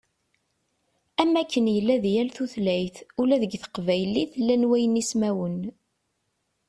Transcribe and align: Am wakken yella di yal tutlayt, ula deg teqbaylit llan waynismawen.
Am 1.21 1.29
wakken 1.35 1.67
yella 1.75 1.95
di 2.03 2.11
yal 2.15 2.29
tutlayt, 2.35 2.95
ula 3.21 3.35
deg 3.41 3.51
teqbaylit 3.63 4.31
llan 4.45 4.67
waynismawen. 4.69 5.57